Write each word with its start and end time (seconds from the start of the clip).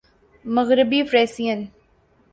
مغربی 0.55 0.99
فریسیئن 1.03 1.59